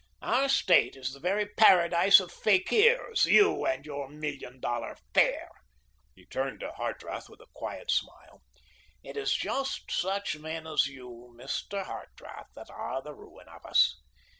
[0.23, 3.27] Our State is the very paradise of fakirs.
[3.27, 5.47] You and your Million Dollar Fair!"
[6.15, 8.41] He turned to Hartrath with a quiet smile.
[9.03, 11.85] "It is just such men as you, Mr.
[11.85, 13.95] Hartrath, that are the ruin of us.